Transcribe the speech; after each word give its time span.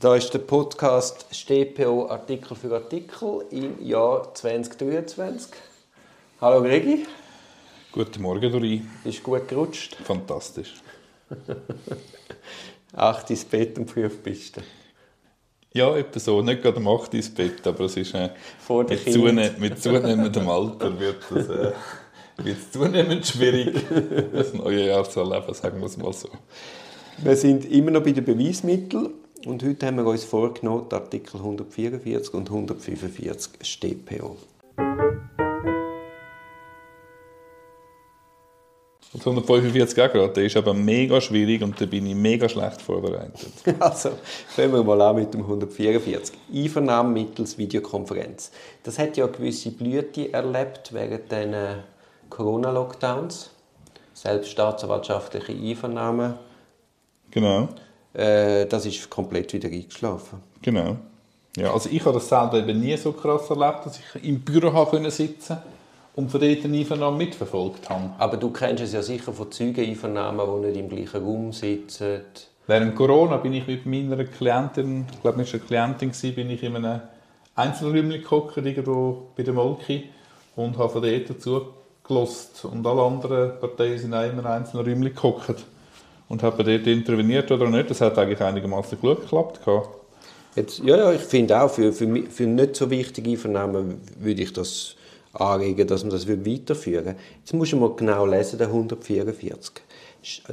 Da 0.00 0.16
ist 0.16 0.32
der 0.32 0.38
Podcast 0.38 1.26
StPO 1.30 2.08
Artikel 2.08 2.56
für 2.56 2.72
Artikel 2.74 3.44
im 3.50 3.86
Jahr 3.86 4.32
2023. 4.32 5.52
Hallo 6.40 6.62
Gregi. 6.62 7.06
Guten 7.92 8.22
Morgen, 8.22 8.50
Dori. 8.50 8.80
Bist 9.04 9.18
du 9.18 9.22
gut 9.24 9.46
gerutscht? 9.46 9.98
Fantastisch. 10.02 10.76
Acht 12.94 13.28
ins 13.28 13.44
Bett 13.44 13.78
und 13.78 13.90
auf 13.90 13.94
die 13.94 14.08
Piste. 14.08 14.62
Ja, 15.74 15.94
etwa 15.94 16.18
so. 16.18 16.40
Nicht 16.40 16.62
gerade 16.62 16.78
um 16.78 16.88
8 16.88 17.12
ins 17.12 17.28
Bett, 17.28 17.66
aber 17.66 17.84
es 17.84 17.98
ist 17.98 18.14
äh, 18.14 18.30
mit, 18.70 19.12
zune 19.12 19.54
mit 19.58 19.82
zunehmendem 19.82 20.48
Alter 20.48 20.98
wird 20.98 21.30
es 21.30 21.46
äh, 21.50 21.72
wird's 22.38 22.72
zunehmend 22.72 23.26
schwierig, 23.26 23.84
das 24.32 24.54
neue 24.54 24.86
Jahr 24.86 25.04
zu 25.04 25.20
erleben, 25.20 25.52
sagen 25.52 25.78
wir 25.78 25.86
es 25.88 25.98
mal 25.98 26.14
so. 26.14 26.30
Wir 27.18 27.36
sind 27.36 27.70
immer 27.70 27.90
noch 27.90 28.02
bei 28.02 28.12
den 28.12 28.24
Beweismitteln 28.24 29.10
und 29.46 29.62
heute 29.62 29.86
haben 29.86 29.96
wir 29.96 30.06
uns 30.06 30.24
vorgenommen, 30.24 30.86
die 30.90 30.94
Artikel 30.94 31.38
144 31.38 32.34
und 32.34 32.50
145 32.50 33.52
StPO. 33.62 34.36
Und 39.12 39.26
145 39.26 40.00
auch 40.02 40.12
gerade, 40.12 40.32
der 40.32 40.44
ist 40.44 40.56
aber 40.56 40.72
mega 40.72 41.20
schwierig 41.20 41.62
und 41.62 41.80
da 41.80 41.86
bin 41.86 42.06
ich 42.06 42.14
mega 42.14 42.48
schlecht 42.48 42.80
vorbereitet. 42.80 43.50
Also, 43.80 44.10
fangen 44.48 44.72
wir 44.72 44.84
mal 44.84 45.00
an 45.02 45.16
mit 45.16 45.34
dem 45.34 45.40
144. 45.40 46.36
Einvernahme 46.54 47.10
mittels 47.10 47.58
Videokonferenz. 47.58 48.52
Das 48.84 48.98
hat 49.00 49.16
ja 49.16 49.24
eine 49.24 49.32
gewisse 49.32 49.72
Blüte 49.72 50.32
erlebt 50.32 50.92
während 50.92 51.32
den 51.32 51.54
äh, 51.54 51.74
Corona-Lockdowns. 52.28 53.50
Selbst 54.14 54.50
staatsanwaltschaftliche 54.50 55.52
Einvernahmen. 55.52 56.34
Genau, 57.32 57.68
Äh, 58.12 58.66
das 58.66 58.86
ist 58.86 59.08
komplett 59.08 59.52
wieder 59.52 59.68
eingeschlafen. 59.68 60.40
genau. 60.62 60.96
Ja, 61.56 61.72
also 61.72 61.88
ich 61.90 62.04
habe 62.04 62.14
das 62.14 62.28
selber 62.28 62.58
eben 62.58 62.78
nie 62.78 62.96
so 62.96 63.12
krass 63.12 63.50
erlebt, 63.50 63.84
dass 63.84 63.98
ich 63.98 64.24
im 64.24 64.40
Büro 64.40 64.72
habe 64.72 65.10
sitzen 65.10 65.58
und 66.14 66.30
von 66.30 66.40
dort 66.40 66.64
eine 66.64 66.78
Einvernahme 66.78 67.16
mitverfolgt 67.16 67.90
habe. 67.90 68.10
Aber 68.18 68.36
du 68.36 68.50
kennst 68.50 68.84
es 68.84 68.92
ja 68.92 69.02
sicher 69.02 69.32
von 69.32 69.50
Zeugeneinvernahmen, 69.50 70.46
die 70.62 70.68
nicht 70.68 70.78
im 70.78 70.88
gleichen 70.88 71.24
Raum 71.24 71.52
sitzen. 71.52 72.20
Während 72.68 72.94
Corona 72.94 73.38
bin 73.38 73.52
ich 73.52 73.66
mit 73.66 73.84
meiner 73.84 74.24
Klientin, 74.24 75.06
ich 75.12 75.22
glaube, 75.22 75.38
war 75.38 75.44
eine 75.44 75.60
Klientin, 75.60 76.34
bin 76.34 76.50
ich 76.50 76.62
in 76.62 76.76
einem 76.76 77.00
Einzelräumchen 77.56 78.22
gehockt, 78.22 78.56
irgendwo 78.58 79.30
bei 79.36 79.42
der 79.42 79.54
Molki 79.54 80.04
und 80.54 80.78
habe 80.78 80.88
von 80.88 81.02
dort 81.02 81.30
dazu 81.30 81.62
gelost. 82.06 82.64
Und 82.64 82.86
alle 82.86 83.02
anderen 83.02 83.58
Parteien 83.58 83.98
sind 83.98 84.14
auch 84.14 84.22
immer 84.22 84.40
in 84.40 84.46
einzelnen 84.46 84.86
Räumchen 84.86 85.14
gehockt 85.14 85.64
und 86.30 86.42
haben 86.42 86.56
dort 86.56 86.86
interveniert 86.86 87.50
oder 87.50 87.68
nicht. 87.68 87.90
Das 87.90 88.00
hat 88.00 88.16
eigentlich 88.16 88.40
einigermaßen 88.40 88.98
gut 88.98 89.20
geklappt. 89.22 89.60
Jetzt, 90.56 90.78
ja, 90.78 90.96
ja, 90.96 91.12
ich 91.12 91.20
finde 91.20 91.60
auch, 91.60 91.70
für, 91.70 91.92
für, 91.92 92.06
für 92.30 92.46
nicht 92.46 92.76
so 92.76 92.88
wichtige 92.88 93.30
Einvernahmen 93.30 94.00
würde 94.18 94.42
ich 94.42 94.52
das 94.52 94.96
anregen, 95.32 95.86
dass 95.86 96.02
man 96.02 96.10
das 96.10 96.26
weiterführen 96.26 97.04
würde. 97.04 97.18
Jetzt 97.40 97.52
muss 97.52 97.72
man 97.72 97.80
mal 97.82 97.96
genau 97.96 98.26
lesen, 98.26 98.58
der 98.58 98.68
144. 98.68 99.72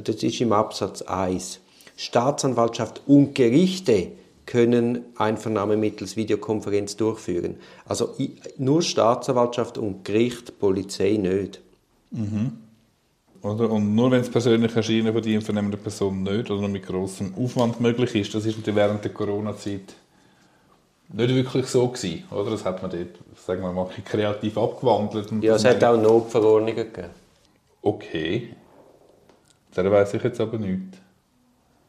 Das 0.02 0.16
ist 0.16 0.40
im 0.40 0.52
Absatz 0.52 1.02
1. 1.02 1.60
Staatsanwaltschaft 1.96 3.02
und 3.06 3.34
Gerichte 3.34 4.08
können 4.46 5.04
Einvernahmen 5.16 5.78
mittels 5.78 6.16
Videokonferenz 6.16 6.96
durchführen. 6.96 7.56
Also 7.84 8.14
nur 8.56 8.82
Staatsanwaltschaft 8.82 9.78
und 9.78 10.04
Gericht, 10.04 10.58
Polizei 10.58 11.18
nicht. 11.20 11.60
Oder? 13.42 13.70
Und 13.70 13.94
nur 13.94 14.10
wenn 14.10 14.20
es 14.20 14.30
persönlich 14.30 14.74
erscheinen 14.74 15.12
von 15.12 15.22
die 15.22 15.40
vernehmenden 15.40 15.80
Person 15.80 16.22
nicht 16.22 16.50
oder 16.50 16.60
nur 16.60 16.68
mit 16.68 16.86
grossem 16.86 17.34
Aufwand 17.36 17.80
möglich 17.80 18.14
ist, 18.14 18.34
das 18.34 18.44
ist 18.44 18.56
natürlich 18.56 18.76
während 18.76 19.04
der 19.04 19.12
Corona-Zeit 19.12 19.94
nicht 21.10 21.34
wirklich 21.34 21.66
so 21.66 21.88
gewesen, 21.88 22.24
oder? 22.30 22.50
Das 22.50 22.64
hat 22.64 22.82
man 22.82 22.90
dort, 22.90 23.18
sagen 23.34 23.62
wir 23.62 23.72
mal, 23.72 23.88
kreativ 24.04 24.58
abgewandelt. 24.58 25.30
Ja, 25.42 25.54
es 25.54 25.62
das 25.62 25.74
hat 25.74 25.84
auch 25.84 25.96
Notverordnungen 25.96 26.76
gegeben. 26.76 27.08
Okay. 27.80 28.54
Der 29.74 29.90
weiß 29.90 30.14
ich 30.14 30.22
jetzt 30.22 30.40
aber 30.40 30.58
nicht. 30.58 30.98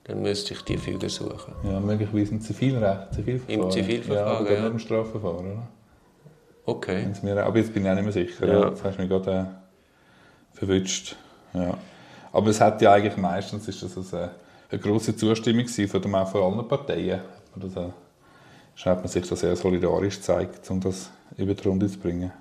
Dann 0.06 0.22
müsste 0.22 0.54
ich 0.54 0.62
die 0.62 0.78
Füge 0.78 1.10
suchen. 1.10 1.54
Ja, 1.64 1.80
möglicherweise 1.80 2.32
im 2.32 2.42
Zivilrecht, 2.42 3.14
Zivilverfahren. 3.14 3.64
Im 3.64 3.72
Zivilverfahren, 3.72 4.46
ja. 4.46 4.52
aber 4.52 4.54
ja. 4.54 4.68
im 4.68 4.80
Strafverfahren, 4.80 5.52
oder? 5.52 5.68
Okay. 6.66 7.08
Mir, 7.22 7.44
aber 7.44 7.58
jetzt 7.58 7.74
bin 7.74 7.84
ich 7.84 7.90
auch 7.90 7.96
nicht 7.96 8.04
mehr 8.04 8.14
sicher. 8.14 8.48
Ja. 8.48 8.70
Jetzt 8.70 8.84
hast 8.84 8.98
du 8.98 9.02
mich 9.02 9.10
gerade 9.10 9.32
äh, 9.32 10.58
verwünscht. 10.58 11.16
Ja. 11.54 11.78
Aber 12.32 12.48
es 12.50 12.62
hat 12.62 12.82
ja 12.82 12.94
eigentlich 12.94 13.18
meistens 13.18 13.68
ist 13.68 13.82
das 13.82 13.98
also 13.98 14.18
eine, 14.18 14.32
eine 14.70 14.80
grosse 14.82 15.16
Zustimmung 15.16 15.68
von, 15.68 16.02
dem, 16.02 16.16
auch 16.16 16.30
von 16.30 16.54
allen 16.54 16.68
Parteien. 16.68 17.22
Das, 17.56 17.76
äh, 17.76 17.90
hat 18.86 19.00
man 19.00 19.08
sich 19.08 19.28
da 19.28 19.36
sehr 19.36 19.56
solidarisch 19.56 20.18
gezeigt, 20.18 20.70
um 20.70 20.80
das 20.80 21.10
über 21.38 21.54
die 21.54 21.68
Runde 21.68 21.88
zu 21.90 22.00
bringen. 22.00 22.32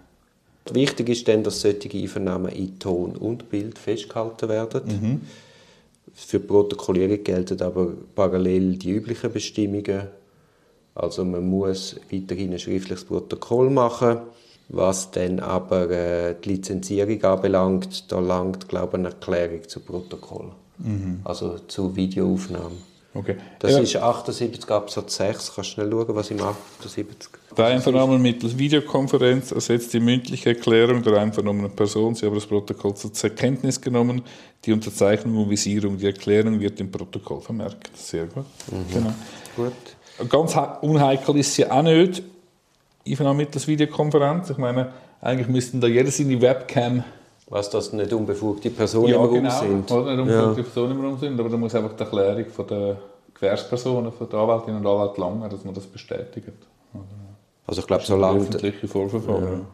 Wichtig 0.71 1.09
ist 1.09 1.27
dann, 1.27 1.43
dass 1.43 1.63
solche 1.63 1.91
Einvernahmen 1.91 2.53
in 2.53 2.79
Ton 2.79 3.17
und 3.17 3.49
Bild 3.49 3.79
festgehalten 3.79 4.49
werden. 4.49 5.27
Für 6.15 6.39
die 6.39 6.47
Protokollierung 6.47 7.25
gelten 7.25 7.61
aber 7.63 7.93
parallel 8.15 8.77
die 8.77 8.91
üblichen 8.91 9.33
Bestimmungen. 9.33 10.09
Also 10.95 11.25
man 11.25 11.49
muss 11.49 11.97
weiterhin 12.11 12.53
ein 12.53 12.59
schriftliches 12.59 13.05
Protokoll 13.05 13.71
machen. 13.71 14.19
Was 14.71 15.11
dann 15.11 15.41
aber 15.41 15.91
äh, 15.91 16.35
die 16.45 16.51
Lizenzierung 16.51 17.23
anbelangt, 17.25 18.13
da 18.13 18.21
langt 18.21 18.69
glaube 18.69 18.89
ich, 18.89 18.95
eine 18.99 19.09
Erklärung 19.09 19.67
zu 19.67 19.81
Protokoll. 19.81 20.51
Also 21.25 21.59
zu 21.67 21.97
Videoaufnahme. 21.97 22.77
Okay. 23.15 23.37
Das 23.59 23.73
ja. 23.73 23.79
ist 23.81 23.97
78 23.97 24.71
Absatz 24.71 25.17
6. 25.17 25.53
Kannst 25.55 25.59
du 25.59 25.63
schnell 25.75 25.91
schauen, 25.91 26.07
was 26.15 26.31
im 26.31 26.41
78 26.41 27.31
Der 27.57 27.67
Einvernahme 27.67 28.17
mittels 28.19 28.57
Videokonferenz 28.57 29.51
ersetzt 29.51 29.93
die 29.95 29.99
mündliche 29.99 30.51
Erklärung 30.51 31.03
der 31.03 31.15
einvernommenen 31.15 31.73
Person. 31.73 32.15
Sie 32.15 32.27
haben 32.27 32.35
das 32.37 32.47
Protokoll 32.47 32.95
zur 32.95 33.31
Kenntnis 33.31 33.81
genommen. 33.81 34.23
Die 34.65 34.73
Unterzeichnung 34.73 35.37
und 35.45 35.51
Visierung. 35.51 35.99
Die 35.99 36.07
Erklärung 36.07 36.61
wird 36.61 36.79
im 36.79 36.93
Protokoll 36.93 37.41
vermerkt. 37.41 37.91
Sehr 37.97 38.27
gut. 38.27 38.45
Genau. 38.93 39.13
Gut. 39.57 40.29
Ganz 40.29 40.55
he- 40.55 40.87
unheikel 40.87 41.37
ist 41.39 41.55
sie 41.55 41.69
auch 41.69 41.83
nicht. 41.83 42.23
Einvernahme 43.11 43.39
mittels 43.39 43.67
Videokonferenz. 43.67 44.51
Ich 44.51 44.59
meine, 44.59 44.93
eigentlich 45.21 45.49
müssten 45.49 45.81
da 45.81 45.87
jeder 45.87 46.11
seine 46.11 46.41
Webcam 46.41 47.03
Was 47.51 47.71
das 47.71 47.93
nicht 47.93 48.13
unbefugte 48.13 48.71
Personen 48.71 49.09
ja, 49.09 49.17
im 49.17 49.23
Raum 49.23 49.35
genau, 49.35 49.61
sind. 49.61 49.91
Oder 49.91 50.17
nicht 50.17 50.31
Ja. 50.31 50.43
unbedingt 50.45 50.73
Personen 50.73 50.99
im 50.99 51.05
Raum 51.05 51.19
sind, 51.19 51.41
aber 51.41 51.49
da 51.49 51.57
muss 51.57 51.75
einfach 51.75 51.95
die 51.97 52.03
Erklärung 52.03 52.47
von 52.47 52.67
der 52.67 52.97
Gewährspersonen, 53.35 54.13
von 54.13 54.29
der 54.29 54.39
Anwältin 54.39 54.77
und 54.77 54.87
Anwalt 54.87 55.17
langen, 55.17 55.49
dass 55.49 55.65
man 55.65 55.75
das 55.75 55.87
bestätigt. 55.87 56.53
Also 57.67 57.81
ich 57.81 57.87
glaube, 57.87 58.03
solange, 58.05 58.41
öffentliche 58.41 58.89
Vorverfahren. 58.89 59.67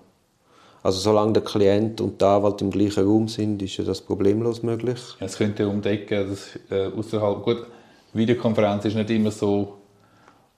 also 0.83 0.99
solange 0.99 1.33
der 1.35 1.43
Klient 1.43 2.01
und 2.01 2.21
der 2.21 2.29
Anwalt 2.29 2.61
im 2.61 2.71
gleichen 2.71 3.05
Raum 3.07 3.29
sind, 3.29 3.63
ist 3.63 3.77
ja 3.77 3.85
das 3.85 4.01
problemlos 4.01 4.63
möglich. 4.63 4.99
Ja, 5.21 5.27
Es 5.27 5.37
könnte 5.39 5.69
umdecken, 5.69 6.29
dass 6.29 6.59
äh, 6.71 6.89
außerhalb 6.97 7.43
gut, 7.43 7.67
Videokonferenz 8.13 8.85
ist 8.85 8.95
nicht 8.97 9.11
immer 9.11 9.31
so, 9.31 9.75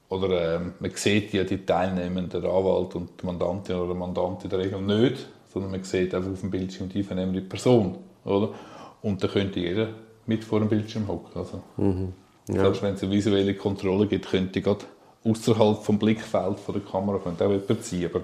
oder 0.08 0.56
ähm, 0.56 0.74
man 0.78 0.90
sieht 0.94 1.32
ja 1.32 1.44
die 1.44 1.64
Teilnehmenden, 1.64 2.40
der 2.40 2.50
Anwalt 2.50 2.94
und 2.94 3.10
die 3.20 3.26
Mandantin 3.26 3.76
oder 3.76 3.88
der 3.88 3.96
Mandant 3.96 4.44
in 4.44 4.50
der 4.50 4.58
Regel 4.60 4.80
nicht, 4.80 5.26
sondern 5.52 5.72
man 5.72 5.82
sieht 5.82 6.14
einfach 6.14 6.30
auf 6.30 6.40
dem 6.40 6.50
Bildschirm 6.50 6.88
die 6.88 7.02
vernehmende 7.02 7.40
Person, 7.40 7.96
oder? 8.24 8.50
Und 9.02 9.22
da 9.22 9.28
könnte 9.28 9.60
jeder 9.60 9.88
mit 10.26 10.44
vor 10.44 10.60
dem 10.60 10.68
Bildschirm 10.68 11.08
hocken. 11.08 11.40
Also, 11.40 11.60
Selbst 12.46 12.82
wenn 12.82 12.94
es 12.94 13.02
eine 13.02 13.12
visuelle 13.12 13.54
Kontrolle 13.54 14.06
gibt, 14.06 14.28
könnte 14.28 14.60
gerade 14.60 14.84
außerhalb 15.24 15.82
vom 15.82 15.98
Blickfeld 15.98 16.60
von 16.60 16.74
der 16.74 16.82
Kamera 16.82 17.18
könnte 17.18 17.44
auch 17.44 17.50
jemand 17.50 17.84
sein, 17.84 18.04
aber 18.04 18.20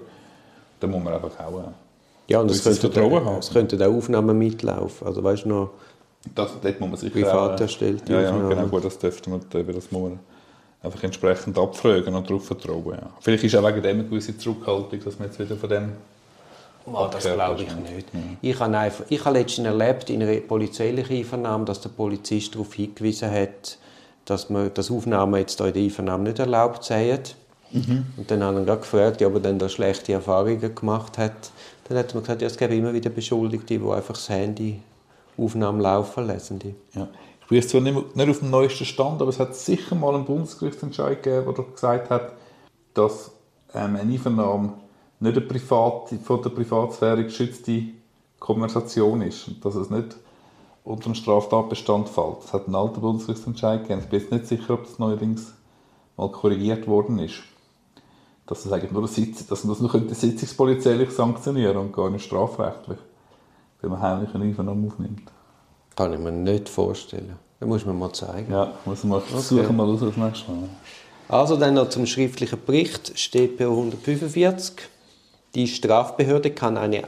da 0.80 0.86
muss 0.86 1.02
man 1.02 1.14
einfach 1.14 1.38
auch... 1.40 1.58
Äh, 1.58 1.64
Ja, 2.28 2.40
und 2.40 2.50
es 2.50 2.62
könnte, 2.62 2.80
Vertrauen 2.80 3.24
haben. 3.24 3.38
es 3.38 3.50
könnte 3.50 3.76
auch 3.88 3.92
Aufnahmen 3.92 4.38
mitlaufen. 4.38 5.06
Also 5.06 5.22
weißt 5.22 5.44
du 5.44 5.48
noch, 5.48 5.70
Das, 6.34 6.52
dort 6.62 6.80
muss 6.80 6.90
man 6.90 6.98
sicher 6.98 7.12
Privat 7.12 7.60
äh, 7.60 7.64
erstellte 7.64 8.12
Ja, 8.12 8.20
ja, 8.20 8.48
genau, 8.48 8.66
gut, 8.66 8.84
das 8.84 8.98
dürfte 8.98 9.30
man, 9.30 9.40
das 9.50 9.90
muss 9.90 10.02
man 10.02 10.20
einfach 10.82 11.02
entsprechend 11.02 11.58
abfragen 11.58 12.14
und 12.14 12.28
darauf 12.28 12.46
vertrauen. 12.46 12.98
Ja. 13.00 13.10
Vielleicht 13.20 13.44
ist 13.44 13.56
auch 13.56 13.66
wegen 13.66 13.82
dem 13.82 14.00
eine 14.00 14.08
gewisse 14.08 14.36
Zurückhaltung, 14.36 15.02
dass 15.04 15.18
man 15.18 15.28
jetzt 15.28 15.38
wieder 15.38 15.56
von 15.56 15.68
dem... 15.68 15.92
oh, 16.86 17.08
das 17.10 17.24
glaube 17.24 17.62
ich 17.62 17.74
nicht. 17.76 18.08
Ich 18.40 18.58
habe, 18.58 18.76
einfach, 18.76 19.04
ich 19.08 19.24
habe 19.24 19.38
letztens 19.38 19.68
erlebt 19.68 20.10
in 20.10 20.22
einer 20.22 20.40
polizeilichen 20.40 21.16
Einvernahme, 21.16 21.64
dass 21.64 21.80
der 21.80 21.90
Polizist 21.90 22.54
darauf 22.54 22.74
hingewiesen 22.74 23.30
hat, 23.30 23.78
dass 24.24 24.50
man 24.50 24.70
das 24.74 24.90
Aufnahmen 24.90 25.36
jetzt 25.36 25.60
in 25.60 25.72
der 25.72 25.82
Einvernahme 25.82 26.24
nicht 26.24 26.38
erlaubt 26.38 26.84
seien. 26.84 27.20
Mhm. 27.70 28.06
Und 28.16 28.30
dann 28.30 28.42
haben 28.42 28.66
wir 28.66 28.76
gefragt, 28.76 29.22
ob 29.22 29.34
er 29.34 29.40
dann 29.40 29.58
da 29.58 29.68
schlechte 29.68 30.12
Erfahrungen 30.12 30.74
gemacht 30.74 31.16
hat. 31.16 31.50
Dann 31.88 31.98
hat 31.98 32.14
man 32.14 32.22
gesagt, 32.22 32.42
ja, 32.42 32.48
es 32.48 32.56
gäbe 32.56 32.74
immer 32.74 32.92
wieder 32.92 33.10
Beschuldigte, 33.10 33.78
die 33.78 33.84
einfach 33.90 34.14
das 34.14 34.28
Handy 34.28 34.80
Aufnahmen 35.38 35.80
laufen 35.80 36.26
lassen. 36.26 36.60
Ja. 36.94 37.08
Bin 37.52 37.60
jetzt 37.60 37.68
zwar 37.68 37.82
nicht, 37.82 38.16
nicht 38.16 38.30
auf 38.30 38.38
dem 38.38 38.48
neuesten 38.48 38.86
Stand, 38.86 39.20
aber 39.20 39.28
es 39.28 39.38
hat 39.38 39.54
sicher 39.54 39.94
mal 39.94 40.14
einen 40.14 40.24
Bundesgerichtsentscheid 40.24 41.22
gegeben, 41.22 41.54
der 41.54 41.64
gesagt 41.66 42.08
hat, 42.08 42.32
dass 42.94 43.30
ähm, 43.74 43.94
eine 43.94 44.10
Einvernahme 44.10 44.72
nicht 45.20 45.36
eine 45.36 45.46
private, 45.46 46.16
von 46.16 46.40
der 46.40 46.48
Privatsphäre 46.48 47.24
geschützte 47.24 47.88
Konversation 48.38 49.20
ist. 49.20 49.48
Und 49.48 49.62
dass 49.62 49.74
es 49.74 49.90
nicht 49.90 50.16
unter 50.82 51.10
den 51.10 51.14
Straftatbestand 51.14 52.08
fällt. 52.08 52.42
Es 52.42 52.54
hat 52.54 52.68
einen 52.68 52.74
alten 52.74 53.02
Bundesgerichtsentscheid 53.02 53.82
gegeben. 53.82 54.00
Ich 54.02 54.08
bin 54.08 54.20
jetzt 54.20 54.32
nicht 54.32 54.46
sicher, 54.46 54.72
ob 54.72 54.84
das 54.84 54.98
neuerdings 54.98 55.52
mal 56.16 56.32
korrigiert 56.32 56.86
worden 56.86 57.18
ist. 57.18 57.42
Dass 58.46 58.62
das 58.62 58.72
eigentlich 58.72 58.92
nur, 58.92 59.06
Sitz, 59.06 59.46
dass 59.46 59.64
man 59.64 59.74
das 59.78 59.82
nur 59.82 60.14
sitzungspolizeilich 60.14 61.10
sanktionieren 61.10 61.76
und 61.76 61.92
gar 61.92 62.08
nicht 62.08 62.24
strafrechtlich, 62.24 62.98
wenn 63.82 63.90
man 63.90 64.00
heimlich 64.00 64.34
eine 64.34 64.44
Einvernahme 64.44 64.86
aufnimmt. 64.86 65.30
Kann 65.96 66.12
ich 66.12 66.18
mir 66.18 66.32
nicht 66.32 66.68
vorstellen. 66.68 67.36
Das 67.60 67.68
muss 67.68 67.84
man 67.86 67.98
mal 67.98 68.12
zeigen. 68.12 68.52
Ja, 68.52 68.72
muss 68.84 69.04
man 69.04 69.18
okay. 69.18 69.40
suchen 69.40 69.76
mal 69.76 69.88
aus 69.88 70.00
das 70.00 70.16
nächste 70.16 70.50
Mal. 70.50 70.68
Also 71.28 71.56
dann 71.56 71.74
noch 71.74 71.88
zum 71.88 72.06
schriftlichen 72.06 72.58
Bericht, 72.64 73.12
StPO 73.16 73.70
145. 73.70 74.74
Die 75.54 75.68
Strafbehörde 75.68 76.50
kann 76.50 76.76
eine 76.76 77.04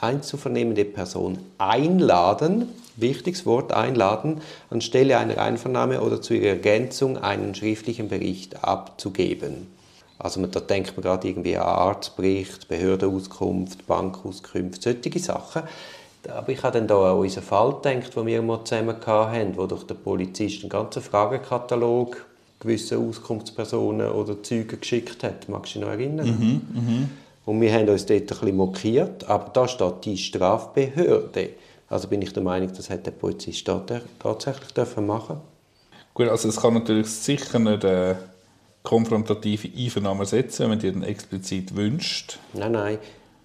einzuvernehmende 0.00 0.84
Person 0.84 1.38
einladen, 1.58 2.68
wichtiges 2.96 3.46
Wort 3.46 3.72
einladen, 3.72 4.40
anstelle 4.70 5.18
einer 5.18 5.38
Einvernahme 5.38 6.00
oder 6.00 6.20
zur 6.20 6.38
Ergänzung 6.38 7.18
einen 7.18 7.54
schriftlichen 7.54 8.08
Bericht 8.08 8.64
abzugeben. 8.64 9.68
Also 10.18 10.44
da 10.46 10.60
denkt 10.60 10.96
man 10.96 11.02
gerade 11.02 11.28
irgendwie 11.28 11.56
an 11.56 11.66
Arztbericht, 11.66 12.68
Behördenauskunft, 12.68 13.86
Bankauskunft, 13.86 14.82
solche 14.82 15.18
Sachen. 15.18 15.62
Aber 16.28 16.48
ich 16.50 16.62
habe 16.62 16.78
dann 16.78 16.88
da 16.88 17.12
an 17.12 17.18
unseren 17.18 17.44
Fall 17.44 17.74
gedacht, 17.74 18.16
den 18.16 18.26
wir 18.26 18.42
mal 18.42 18.64
zusammen 18.64 18.96
hatten, 19.06 19.56
wo 19.56 19.66
durch 19.66 19.84
den 19.84 19.96
Polizist 19.96 20.62
einen 20.62 20.70
ganzen 20.70 21.02
Fragekatalog 21.02 22.24
gewisse 22.60 22.98
Auskunftspersonen 22.98 24.10
oder 24.10 24.42
Zeugen 24.42 24.80
geschickt 24.80 25.22
hat. 25.22 25.48
Magst 25.48 25.74
du 25.74 25.78
dich 25.78 25.86
noch 25.86 25.92
erinnern? 25.92 26.26
Mhm, 26.26 26.62
mh. 26.72 27.08
Und 27.46 27.60
wir 27.60 27.72
haben 27.72 27.88
uns 27.88 28.06
dort 28.06 28.22
ein 28.22 28.26
bisschen 28.26 28.56
mokiert, 28.56 29.28
aber 29.28 29.50
da 29.52 29.68
steht 29.68 30.04
die 30.04 30.16
Strafbehörde. 30.16 31.50
Also 31.88 32.08
bin 32.08 32.22
ich 32.22 32.32
der 32.32 32.42
Meinung, 32.42 32.70
das 32.74 32.88
hätte 32.88 33.04
der 33.04 33.10
Polizist 33.12 33.66
tatsächlich 33.66 34.72
dürfen 34.72 35.06
machen 35.06 35.40
Gut, 36.14 36.28
also 36.28 36.48
es 36.48 36.60
kann 36.60 36.74
natürlich 36.74 37.08
sicher 37.08 37.58
nicht 37.58 37.84
eine 37.84 38.16
konfrontative 38.84 39.68
Einvernahme 39.76 40.24
setzen, 40.24 40.62
wenn 40.62 40.78
man 40.78 40.78
dann 40.78 41.02
explizit 41.02 41.74
wünscht. 41.74 42.38
Nein, 42.52 42.72
nein. 42.72 42.98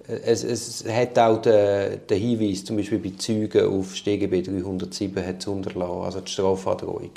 Es, 0.10 0.44
es 0.44 0.84
hat 0.88 1.20
auch 1.20 1.42
den, 1.42 2.00
den 2.10 2.20
Hinweis, 2.20 2.66
zum 2.66 2.78
Beispiel 2.78 2.98
bei 2.98 3.12
Zeugen 3.18 3.68
auf 3.68 3.96
StGB 3.96 4.42
307 4.42 5.26
hat 5.26 5.40
es 5.40 5.48
unterlassen, 5.48 6.04
also 6.04 6.22
die 6.22 6.32
Strafandrohung. 6.32 7.12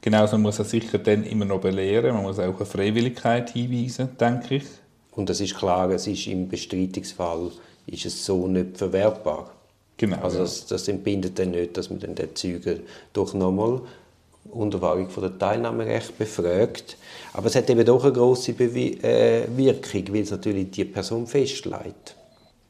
Genau, 0.00 0.24
man 0.30 0.42
muss 0.42 0.58
es 0.58 0.70
sicher 0.70 0.98
dann 0.98 1.24
immer 1.24 1.44
noch 1.44 1.60
belehren, 1.60 2.14
man 2.14 2.22
muss 2.24 2.38
auch 2.38 2.60
auf 2.60 2.70
Freiwilligkeit 2.70 3.50
hinweisen, 3.50 4.16
denke 4.20 4.56
ich. 4.56 4.64
Und 5.12 5.30
es 5.30 5.40
ist 5.40 5.56
klar, 5.56 5.90
es 5.90 6.06
ist 6.06 6.26
im 6.26 6.48
Bestreitungsfall 6.48 7.50
ist 7.86 8.06
es 8.06 8.24
so 8.24 8.46
nicht 8.46 8.76
verwertbar. 8.76 9.50
Genau. 9.96 10.18
Also 10.18 10.38
das, 10.38 10.66
das 10.66 10.88
entbindet 10.88 11.38
dann 11.38 11.52
nicht, 11.52 11.76
dass 11.76 11.90
man 11.90 12.00
dann 12.00 12.14
den 12.14 12.34
Zeugen 12.34 12.80
doch 13.12 13.32
nochmal 13.34 13.80
unter 14.50 14.80
Wahrung 14.80 15.08
von 15.08 15.22
der 15.22 15.38
Teilnahmerecht 15.38 16.16
befragt. 16.18 16.96
Aber 17.32 17.46
es 17.46 17.56
hat 17.56 17.68
eben 17.70 17.84
doch 17.84 18.04
eine 18.04 18.12
grosse 18.12 18.52
Bewi 18.52 18.98
äh, 19.02 19.46
Wirkung, 19.56 20.14
weil 20.14 20.22
es 20.22 20.30
natürlich 20.30 20.70
die 20.70 20.84
Person 20.84 21.26
festlegt. 21.26 22.16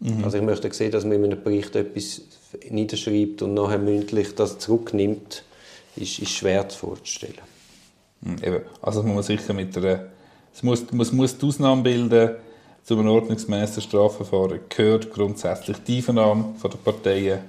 Mhm. 0.00 0.24
Also 0.24 0.38
ich 0.38 0.42
möchte 0.42 0.72
sehen, 0.72 0.90
dass 0.90 1.04
man 1.04 1.14
in 1.14 1.24
einem 1.24 1.42
Bericht 1.42 1.74
etwas 1.76 2.22
niederschreibt 2.70 3.42
und 3.42 3.54
nachher 3.54 3.78
mündlich 3.78 4.34
das 4.34 4.58
zurücknimmt 4.58 5.44
ist, 5.96 6.18
ist 6.18 6.30
schwer 6.30 6.68
vorzustellen. 6.68 7.34
Hm, 8.22 8.36
eben. 8.42 8.60
Also 8.82 9.02
muss 9.02 9.14
man 9.14 9.22
sicher 9.22 9.52
mit 9.52 9.76
einer, 9.76 10.06
es 10.52 10.62
muss, 10.62 10.90
muss, 10.92 11.12
muss 11.12 11.36
die 11.36 11.46
Ausnahme 11.46 11.82
bilden, 11.82 12.30
zu 12.84 12.98
einem 12.98 13.08
ordnungsmäßigen 13.08 13.82
Strafverfahren 13.82 14.60
gehört 14.68 15.10
grundsätzlich 15.10 15.78
die 15.86 15.96
Einvernahme 15.96 16.54
der 16.62 16.68
Parteien. 16.68 17.40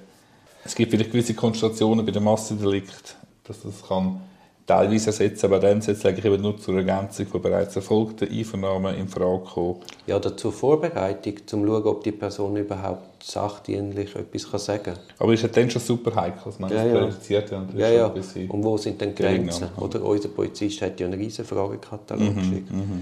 Es 0.63 0.73
gibt 0.73 0.91
vielleicht 0.91 1.11
gewisse 1.11 1.33
Konstellationen 1.33 2.05
bei 2.05 2.11
dem 2.11 2.23
Massendelikt, 2.23 3.17
dass 3.47 3.61
das 3.61 3.87
kann 3.87 4.21
teilweise 4.65 5.07
ersetzen, 5.07 5.45
aber 5.45 5.59
dann 5.59 5.81
setzt 5.81 6.05
eigentlich 6.05 6.25
eben 6.25 6.41
nur 6.41 6.57
zur 6.57 6.75
Ergänzung 6.77 7.27
von 7.27 7.41
bereits 7.41 7.75
erfolgten 7.75 8.29
Einvernahmen 8.29 8.95
in 8.95 9.07
Frage 9.07 9.43
kommen. 9.43 9.75
Ja, 10.07 10.17
oder 10.17 10.35
zur 10.35 10.51
Vorbereitung, 10.51 11.33
um 11.33 11.47
zu 11.47 11.65
schauen, 11.65 11.83
ob 11.83 12.03
die 12.03 12.11
Person 12.11 12.57
überhaupt 12.57 13.23
sachdienlich 13.23 14.15
etwas 14.15 14.49
kann 14.49 14.59
sagen 14.59 14.83
kann. 14.83 14.97
Aber 15.19 15.33
ist 15.33 15.43
ja 15.43 15.49
dann 15.49 15.69
schon 15.69 15.81
super 15.81 16.15
heikel, 16.15 16.41
dass 16.45 16.59
man 16.59 16.71
ja, 16.71 16.83
das 16.83 16.91
präjudiziert 16.91 17.51
ja. 17.51 17.65
ja, 17.75 17.89
ja. 17.89 18.05
Und 18.49 18.63
wo 18.63 18.77
sind 18.77 18.99
denn 19.01 19.13
Grenzen? 19.13 19.69
Oder 19.77 20.03
unser 20.03 20.29
Polizist 20.29 20.81
hat 20.81 20.99
ja 20.99 21.05
einen 21.05 21.19
riesen 21.19 21.45
Fragekatalog 21.45 22.35
mhm, 22.35 22.35
geschickt. 22.35 22.71
Mhm. 22.71 23.01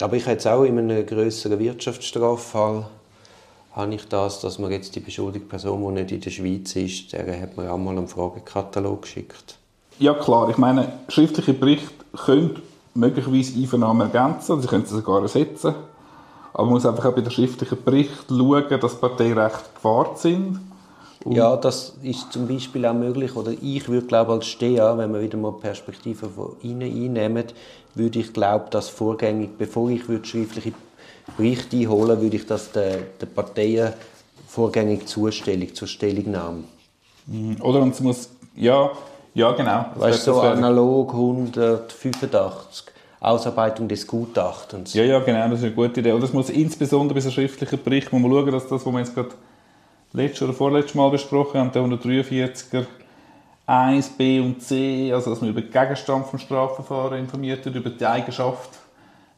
Aber 0.00 0.16
ich 0.16 0.26
hätte 0.26 0.52
auch 0.52 0.64
in 0.64 0.78
einem 0.78 1.06
größeren 1.06 1.58
Wirtschaftsstraffall 1.58 2.86
habe 3.72 3.94
ich 3.94 4.08
das, 4.08 4.40
dass 4.40 4.58
man 4.58 4.72
jetzt 4.72 4.96
die 4.96 5.00
beschuldigte 5.00 5.48
Person, 5.48 5.94
die 5.94 6.02
nicht 6.02 6.12
in 6.12 6.20
der 6.20 6.30
Schweiz 6.30 6.74
ist, 6.74 7.12
der 7.12 7.40
hat 7.40 7.56
mir 7.56 7.70
auch 7.70 7.78
mal 7.78 7.96
einen 7.96 8.08
Fragekatalog 8.08 9.02
geschickt. 9.02 9.59
Ja 10.00 10.14
klar, 10.14 10.48
ich 10.48 10.56
meine, 10.56 10.90
schriftliche 11.08 11.52
Berichte 11.52 11.92
können 12.24 12.62
möglicherweise 12.94 13.54
Einvernahmen 13.58 14.10
ergänzen, 14.10 14.60
sie 14.62 14.66
können 14.66 14.86
sie 14.86 14.94
sogar 14.94 15.20
ersetzen. 15.20 15.74
Aber 16.54 16.64
man 16.64 16.72
muss 16.72 16.86
einfach 16.86 17.04
auch 17.04 17.14
bei 17.14 17.20
den 17.20 17.30
schriftlichen 17.30 17.84
Berichten 17.84 18.38
schauen, 18.38 18.80
dass 18.80 18.98
Parteirechte 18.98 19.68
gewahrt 19.76 20.18
sind. 20.18 20.58
Und 21.22 21.36
ja, 21.36 21.54
das 21.54 21.98
ist 22.02 22.32
zum 22.32 22.48
Beispiel 22.48 22.86
auch 22.86 22.94
möglich. 22.94 23.36
Oder 23.36 23.52
ich 23.52 23.86
würde 23.90 24.06
glaube 24.06 24.32
als 24.32 24.46
Steher, 24.46 24.96
wenn 24.96 25.12
wir 25.12 25.20
wieder 25.20 25.36
mal 25.36 25.52
Perspektiven 25.52 26.30
von 26.30 26.56
Ihnen 26.62 26.90
einnehmen, 26.90 27.44
würde 27.94 28.20
ich 28.20 28.32
glaube, 28.32 28.70
dass 28.70 28.88
vorgängig, 28.88 29.50
bevor 29.58 29.90
ich 29.90 30.08
würde 30.08 30.24
schriftliche 30.26 30.72
Berichte 31.36 31.76
einholen 31.76 32.22
würde 32.22 32.36
ich 32.36 32.46
das 32.46 32.72
den, 32.72 33.02
den 33.20 33.34
Parteien 33.34 33.92
vorgängig 34.48 35.06
Zustellung, 35.06 35.74
zur 35.74 35.86
Stellungnahme. 35.86 36.64
Oder 37.60 37.82
und 37.82 37.92
es 37.92 38.00
muss, 38.00 38.30
ja, 38.56 38.90
ja, 39.34 39.52
genau. 39.52 39.86
Weißt 39.96 40.26
du, 40.26 40.32
so 40.34 40.40
analog 40.40 41.12
185. 41.12 42.94
Ausarbeitung 43.20 43.86
des 43.86 44.06
Gutachtens. 44.06 44.94
Ja, 44.94 45.04
ja, 45.04 45.18
genau, 45.20 45.46
das 45.50 45.58
ist 45.58 45.66
eine 45.66 45.74
gute 45.74 46.00
Idee. 46.00 46.12
Und 46.12 46.22
das 46.22 46.32
muss 46.32 46.48
insbesondere 46.48 47.14
bei 47.14 47.20
so 47.20 47.30
schriftlichen 47.30 47.82
Bericht 47.82 48.12
muss 48.12 48.22
man 48.22 48.30
schauen, 48.30 48.50
dass 48.50 48.66
das, 48.66 48.86
was 48.86 48.92
wir 48.92 48.98
jetzt 48.98 49.14
gerade 49.14 49.30
letztes 50.12 50.42
oder 50.42 50.52
vorletztes 50.54 50.94
Mal 50.94 51.10
besprochen 51.10 51.60
haben, 51.60 51.70
der 51.70 51.82
143er 51.82 52.86
1, 53.66 54.08
B 54.10 54.40
und 54.40 54.62
C, 54.62 55.12
also 55.12 55.30
dass 55.30 55.40
man 55.42 55.50
über 55.50 55.60
den 55.60 55.70
Gegenstand 55.70 56.32
des 56.32 56.42
Strafverfahrens 56.42 57.20
informiert 57.20 57.64
wird, 57.64 57.76
über 57.76 57.90
die 57.90 58.06
Eigenschaft, 58.06 58.70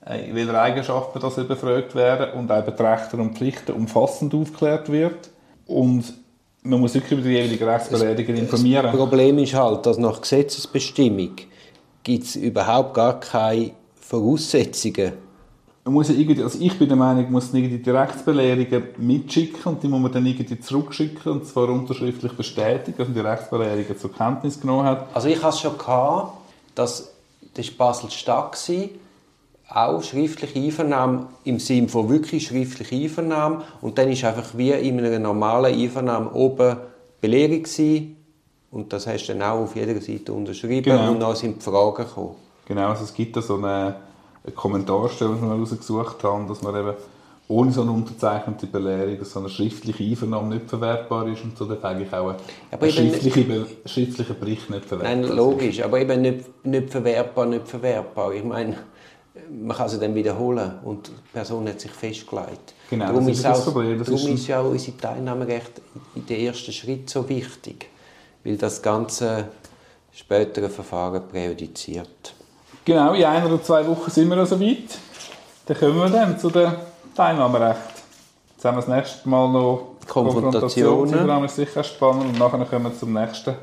äh, 0.06 0.28
in 0.28 0.36
welcher 0.36 0.62
Eigenschaft 0.62 1.14
man 1.14 1.22
das 1.22 1.34
befragt 1.46 1.94
werden 1.96 2.38
und 2.38 2.50
auch 2.50 2.62
über 2.62 2.72
die 2.72 2.82
Rechte 2.82 3.16
und 3.16 3.36
Pflichten 3.36 3.72
umfassend 3.72 4.32
aufgeklärt 4.32 4.90
wird. 4.90 5.30
Und 5.66 6.14
man 6.62 6.81
muss 6.81 6.94
wirklich 6.94 7.12
über 7.12 7.23
die 7.23 7.35
jeweilige 7.35 7.67
Rechtsbelehrung 7.67 8.37
informieren. 8.37 8.85
Das 8.85 8.97
Problem 8.97 9.38
ist 9.38 9.55
halt, 9.55 9.85
dass 9.87 9.99
nach 9.99 10.20
Gesetzesbestimmung 10.20 11.32
gibt 12.03 12.25
es 12.25 12.37
überhaupt 12.37 12.94
gar 12.94 13.19
keine 13.19 13.73
Voraussetzungen. 14.00 15.12
Man 15.85 15.94
muss 15.94 16.09
ja 16.09 16.14
irgendwie, 16.14 16.40
also 16.40 16.61
ich 16.61 16.78
bin 16.78 16.87
der 16.87 16.97
Meinung, 16.97 17.25
man 17.25 17.33
muss 17.33 17.52
irgendwie 17.52 17.78
die 17.78 17.90
Rechtsbelehrungen 17.90 18.85
mitschicken 18.99 19.64
und 19.64 19.83
die 19.83 19.88
muss 19.88 20.00
man 20.00 20.12
dann 20.12 20.25
irgendwie 20.25 20.61
zurückschicken 20.61 21.33
und 21.33 21.47
zwar 21.47 21.69
unterschriftlich 21.69 22.33
bestätigen, 22.33 22.97
dass 22.97 23.09
man 23.09 23.14
die 23.14 23.21
Rechtsbelehrungen 23.21 23.99
zur 23.99 24.12
Kenntnis 24.12 24.61
genommen 24.61 24.85
hat. 24.85 25.09
Also 25.12 25.26
ich 25.26 25.42
hatte 25.42 25.49
es 25.49 25.61
schon, 25.61 25.76
gehabt, 25.76 26.35
dass 26.76 27.12
das 27.54 27.78
war 27.78 27.88
Basel-Stadt 27.88 28.71
auch 29.75 30.02
schriftliche 30.02 30.59
Einvernahme 30.59 31.26
im 31.45 31.59
Sinne 31.59 31.88
von 31.88 32.09
wirklich 32.09 32.47
schriftliche 32.47 32.95
Einvernahme 32.95 33.62
und 33.81 33.99
dann 33.99 34.11
ist 34.11 34.25
einfach 34.25 34.57
wie 34.57 34.71
in 34.71 34.99
einer 34.99 35.19
normalen 35.19 35.75
Einvernahme 35.75 36.33
oben 36.33 36.76
Belehrung 37.21 37.62
gewesen, 37.62 38.17
und 38.71 38.91
das 38.93 39.07
hast 39.07 39.26
du 39.26 39.35
dann 39.35 39.43
auch 39.43 39.61
auf 39.61 39.76
jeder 39.76 40.00
Seite 40.00 40.33
unterschrieben 40.33 40.85
genau. 40.97 41.11
und 41.11 41.21
dann 41.21 41.37
sind 41.37 41.57
die 41.57 41.64
Fragen 41.64 41.95
gekommen. 41.95 42.37
Genau, 42.67 42.88
also 42.88 43.05
es 43.05 43.12
gibt 43.12 43.37
da 43.37 43.43
so 43.43 43.57
eine, 43.57 43.97
eine 44.45 44.55
Kommentarstelle, 44.55 45.35
die 45.35 45.43
wir 45.43 45.52
rausgesucht 45.52 46.25
haben, 46.25 46.49
dass 46.49 46.62
man 46.62 46.75
eben 46.76 46.95
ohne 47.49 47.71
so 47.71 47.83
eine 47.83 47.91
unterzeichnete 47.91 48.67
Belehrung, 48.67 49.19
dass 49.19 49.33
so 49.33 49.41
eine 49.41 49.50
schriftliche 49.50 50.02
Einvernahme 50.02 50.55
nicht 50.55 50.71
verwertbar 50.71 51.29
ist 51.29 51.45
und 51.45 51.59
so 51.59 51.67
darf 51.67 51.85
eigentlich 51.85 52.12
auch 52.14 52.31
ein, 52.31 52.37
ein 52.81 52.91
schriftliche, 52.91 53.67
schriftlicher 53.85 54.35
Bericht 54.35 54.71
nicht 54.71 54.87
verwertbar 54.87 55.17
Nein, 55.17 55.37
logisch, 55.37 55.83
aber 55.83 56.00
eben 56.00 56.23
nicht, 56.23 56.64
nicht 56.64 56.91
verwertbar, 56.91 57.45
nicht 57.45 57.69
verwertbar. 57.69 58.33
Ich 58.33 58.45
meine, 58.45 58.79
man 59.50 59.76
kann 59.76 59.88
sie 59.88 59.98
dann 59.98 60.14
wiederholen 60.14 60.78
und 60.84 61.08
die 61.08 61.32
Person 61.32 61.68
hat 61.68 61.80
sich 61.80 61.90
festgelegt. 61.90 62.74
Genau, 62.90 63.06
darum 63.06 63.26
das 63.26 63.38
ist, 63.38 63.46
auch, 63.46 63.54
das 63.54 63.64
Problem. 63.64 63.98
Das 63.98 64.08
darum 64.08 64.28
ist, 64.28 64.40
ist 64.40 64.46
ja 64.46 64.60
auch 64.60 64.70
unser 64.70 64.96
Teilnahmerecht 64.96 65.80
in 66.14 66.26
den 66.26 66.46
ersten 66.46 66.72
Schritt 66.72 67.08
so 67.08 67.28
wichtig, 67.28 67.88
weil 68.44 68.56
das 68.56 68.82
ganze 68.82 69.48
spätere 70.12 70.68
Verfahren 70.68 71.22
präjudiziert. 71.28 72.34
Genau, 72.84 73.14
in 73.14 73.24
einer 73.24 73.46
oder 73.46 73.62
zwei 73.62 73.86
Wochen 73.86 74.10
sind 74.10 74.28
wir 74.28 74.36
also 74.36 74.60
weit. 74.60 74.98
Dann 75.66 75.78
kommen 75.78 75.96
wir 75.96 76.08
dann 76.08 76.38
zu 76.38 76.50
dem 76.50 76.72
Teilnahmerecht. 77.14 77.78
Jetzt 78.54 78.64
haben 78.64 78.76
wir 78.76 78.80
das 78.82 78.88
nächste 78.88 79.28
Mal 79.28 79.48
noch 79.48 79.92
Konfrontationen. 80.08 81.10
Konfrontation. 81.10 81.28
Das 81.28 81.50
ist 81.52 81.56
sicher 81.56 81.84
spannend. 81.84 82.24
Und 82.24 82.38
nachher 82.38 82.64
kommen 82.66 82.84
wir 82.84 82.98
zum 82.98 83.12
nächsten 83.12 83.54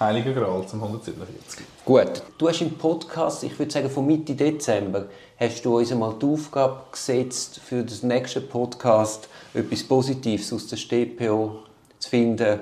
Heiliger 0.00 0.32
Gral 0.32 0.66
zum 0.66 0.82
147. 0.82 1.64
Gut, 1.84 2.24
du 2.36 2.48
hast 2.48 2.60
im 2.60 2.72
Podcast, 2.72 3.44
ich 3.44 3.56
würde 3.56 3.70
sagen 3.70 3.88
von 3.88 4.04
Mitte 4.04 4.34
Dezember, 4.34 5.06
hast 5.38 5.64
du 5.64 5.78
uns 5.78 5.92
einmal 5.92 6.14
die 6.20 6.26
Aufgabe 6.26 6.80
gesetzt, 6.90 7.60
für 7.64 7.84
den 7.84 8.08
nächsten 8.08 8.48
Podcast 8.48 9.28
etwas 9.54 9.84
Positives 9.84 10.52
aus 10.52 10.66
der 10.66 10.78
StPO 10.78 11.60
zu 12.00 12.10
finden. 12.10 12.58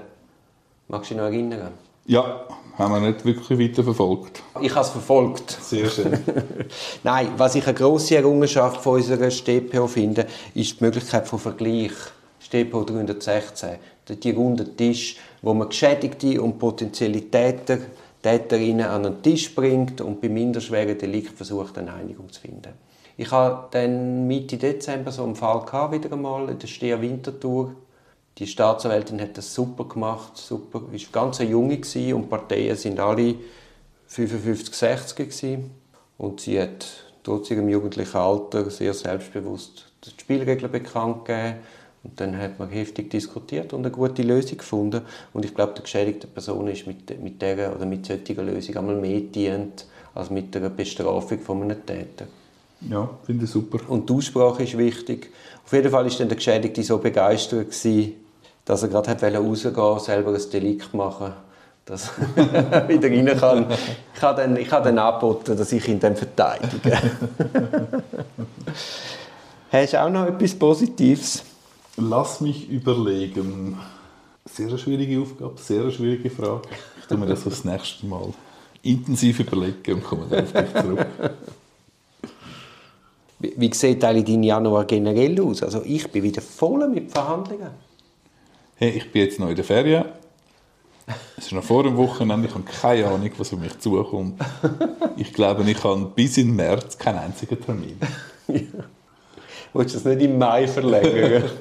Magst 0.89 1.11
du 1.11 1.15
dich 1.15 1.23
noch 1.23 1.31
erinnern? 1.31 1.73
Ja, 2.05 2.47
haben 2.77 2.93
wir 2.93 3.01
nicht 3.01 3.25
wirklich 3.25 3.59
weiter 3.59 3.83
verfolgt. 3.83 4.43
Ich 4.61 4.75
habe 4.75 4.85
es 4.85 4.91
verfolgt. 4.91 5.57
Sehr 5.63 5.89
schön. 5.89 6.19
Nein, 7.03 7.29
was 7.39 7.55
ich 7.55 7.65
eine 7.65 7.75
grosse 7.75 8.17
Errungenschaft 8.17 8.83
von 8.83 8.97
unserer 8.97 9.31
StPO 9.31 9.87
finde, 9.87 10.27
ist 10.55 10.81
die 10.81 10.85
Möglichkeit 10.85 11.27
von 11.27 11.39
Vergleich. 11.39 11.93
StPO 12.41 12.85
316. 12.85 13.71
Die 14.09 14.31
runden 14.33 14.77
Tisch, 14.77 15.17
wo 15.43 15.53
man 15.55 15.69
Geschädigte 15.69 16.41
und 16.41 16.59
potenzielle 16.59 17.21
Täter, 17.21 17.79
Täterinnen 18.23 18.87
an 18.87 19.05
einen 19.05 19.23
Tisch 19.23 19.55
bringt 19.55 20.01
und 20.01 20.21
bei 20.21 20.29
minderschweren 20.29 20.97
Delikten 20.97 21.37
versucht, 21.37 21.77
eine 21.77 21.93
Einigung 21.93 22.31
zu 22.31 22.41
finden. 22.41 22.73
Ich 23.17 23.31
hatte 23.31 23.67
dann 23.73 24.27
Mitte 24.27 24.57
Dezember 24.57 25.11
so 25.11 25.25
einen 25.25 25.35
Fall 25.35 25.63
wieder 25.93 26.13
einmal 26.13 26.49
in 26.49 26.59
der 26.59 26.69
Steher 26.69 27.03
Winterthur. 27.03 27.75
Die 28.39 28.47
Staatsanwältin 28.47 29.21
hat 29.21 29.37
das 29.37 29.53
super 29.53 29.85
gemacht, 29.85 30.37
super. 30.37 30.83
Ist 30.93 31.13
ganz 31.13 31.41
eine 31.41 31.51
junge 31.51 31.77
gewesen, 31.77 32.15
und 32.15 32.31
Parteien 32.31 32.77
sind 32.77 32.99
alle 32.99 33.35
55, 34.07 34.75
60 34.75 35.17
gewesen. 35.17 35.71
und 36.17 36.41
sie 36.41 36.61
hat 36.61 36.87
trotz 37.23 37.51
ihrem 37.51 37.69
jugendlichen 37.69 38.17
Alter 38.17 38.71
sehr 38.71 38.95
selbstbewusst 38.95 39.93
die 40.05 40.11
Spielregeln 40.11 40.73
bekannt 40.73 41.25
gegeben 41.25 41.59
und 42.05 42.21
dann 42.21 42.37
hat 42.37 42.59
man 42.59 42.69
heftig 42.69 43.11
diskutiert 43.11 43.73
und 43.73 43.81
eine 43.81 43.91
gute 43.91 44.23
Lösung 44.23 44.59
gefunden. 44.59 45.03
Und 45.33 45.45
ich 45.45 45.55
glaube, 45.55 45.75
der 45.75 45.83
geschädigten 45.83 46.31
Person 46.31 46.67
ist 46.69 46.87
mit, 46.87 47.23
mit 47.23 47.41
dieser 47.41 47.75
oder 47.75 47.87
mit 47.87 48.07
solcher 48.07 48.43
Lösung 48.43 48.77
einmal 48.77 48.97
mehr 48.97 49.21
dient 49.21 49.87
als 50.15 50.31
mit 50.31 50.55
der 50.55 50.69
Bestrafung 50.69 51.39
von 51.39 51.63
einem 51.63 51.87
Täter. 51.87 52.27
Ja, 52.91 53.09
finde 53.25 53.45
ich 53.45 53.51
super. 53.51 53.79
Und 53.89 54.11
die 54.11 54.15
Aussprache 54.15 54.65
ist 54.65 54.77
wichtig. 54.77 55.31
Auf 55.65 55.73
jeden 55.73 55.91
Fall 55.91 56.05
war 56.05 56.19
dann 56.19 56.29
der 56.29 56.37
Geschädigte 56.37 56.83
so 56.83 56.99
begeistert, 56.99 57.71
gewesen, 57.71 58.15
dass 58.65 58.83
er 58.83 58.89
gerade 58.89 59.37
rausgehen 59.37 59.99
selber 60.01 60.35
ein 60.35 60.51
Delikt 60.53 60.93
machen 60.95 61.33
dass 61.85 62.13
er 62.37 62.89
wieder 62.89 63.09
rein 63.11 63.39
kann. 63.39 63.67
Ich 64.15 64.23
habe 64.23 64.41
dann, 64.41 64.57
ich 64.57 64.71
habe 64.71 64.85
dann 64.85 64.99
angeboten, 64.99 65.57
dass 65.57 65.73
ich 65.73 65.89
ihn 65.89 65.99
dann 65.99 66.15
verteidige. 66.15 66.97
Hast 69.73 69.93
du 69.93 70.03
auch 70.03 70.11
noch 70.11 70.27
etwas 70.27 70.55
Positives? 70.55 71.43
Lass 71.97 72.41
mich 72.41 72.69
überlegen. 72.69 73.79
Sehr 74.45 74.69
eine 74.69 74.79
schwierige 74.79 75.21
Aufgabe, 75.21 75.55
sehr 75.61 75.83
eine 75.83 75.93
schwierige 75.93 76.31
Frage. 76.31 76.63
Ich 77.01 77.07
tue 77.07 77.19
mir 77.19 77.27
das 77.27 77.45
das 77.45 77.65
nächste 77.65 78.07
Mal 78.07 78.33
intensiv 78.83 79.41
überlegen 79.41 79.95
und 79.95 80.05
komme 80.05 80.27
dann 80.29 80.45
auf 80.45 80.53
dich 80.53 80.73
zurück. 80.75 81.07
Wie, 83.39 83.55
wie 83.57 83.75
sieht 83.75 84.05
eigentlich 84.05 84.25
dein 84.25 84.43
Januar 84.43 84.85
generell 84.85 85.41
aus? 85.41 85.63
Also 85.63 85.83
ich 85.85 86.11
bin 86.11 86.23
wieder 86.23 86.43
voll 86.43 86.89
mit 86.89 87.11
Verhandlungen. 87.11 87.71
Hey, 88.77 88.91
ich 88.91 89.13
bin 89.13 89.23
jetzt 89.23 89.39
noch 89.39 89.49
in 89.49 89.57
der 89.57 89.65
Ferien. 89.65 90.05
Es 91.37 91.47
ist 91.47 91.53
noch 91.53 91.63
vor 91.63 91.83
dem 91.83 91.97
Wochenende. 91.97 92.49
Ich 92.49 92.55
habe 92.55 92.65
keine 92.65 93.07
Ahnung, 93.07 93.31
was 93.37 93.53
auf 93.53 93.59
mich 93.59 93.79
zukommt. 93.79 94.41
Ich 95.17 95.33
glaube, 95.33 95.69
ich 95.69 95.85
habe 95.85 96.11
bis 96.15 96.39
in 96.39 96.55
März 96.55 96.99
keinen 96.99 97.19
einzigen 97.19 97.61
Termin. 97.61 97.99
ja. 98.49 98.61
Willst 99.75 99.95
du 99.95 99.99
das 99.99 100.05
nicht 100.05 100.23
im 100.23 100.39
Mai 100.39 100.67
verlängern? 100.67 101.45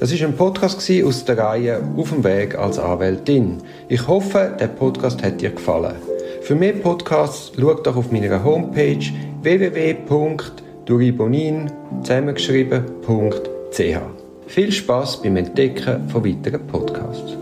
Das 0.00 0.10
war 0.20 0.26
ein 0.26 0.36
Podcast 0.36 0.90
aus 1.04 1.24
der 1.24 1.38
Reihe 1.38 1.80
Auf 1.96 2.10
dem 2.10 2.24
Weg 2.24 2.58
als 2.58 2.76
Anwältin. 2.76 3.58
Ich 3.88 4.08
hoffe, 4.08 4.52
der 4.58 4.66
Podcast 4.66 5.22
hat 5.22 5.40
dir 5.40 5.50
gefallen. 5.50 5.94
Für 6.40 6.56
mehr 6.56 6.72
Podcasts 6.72 7.52
schau 7.56 7.74
doch 7.74 7.94
auf 7.94 8.10
meiner 8.10 8.42
Homepage 8.42 8.98
www.duribonin 9.42 11.70
zusammengeschrieben.ch. 12.02 14.00
Viel 14.48 14.72
Spaß 14.72 15.22
beim 15.22 15.36
Entdecken 15.36 16.08
von 16.08 16.24
weiteren 16.24 16.66
Podcasts. 16.66 17.36